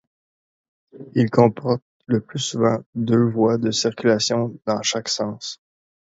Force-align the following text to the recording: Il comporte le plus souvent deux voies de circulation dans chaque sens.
Il 1.13 1.29
comporte 1.29 1.83
le 2.07 2.21
plus 2.21 2.39
souvent 2.39 2.81
deux 2.95 3.21
voies 3.23 3.59
de 3.59 3.69
circulation 3.69 4.57
dans 4.65 4.81
chaque 4.81 5.09
sens. 5.09 5.61